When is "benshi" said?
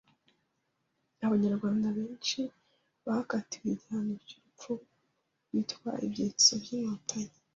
1.97-2.39